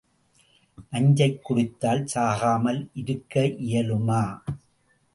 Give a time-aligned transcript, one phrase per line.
[0.89, 3.33] நஞ்சைக் குடித்தால் சாகாமல் இருக்க
[3.67, 4.23] இயலுமா?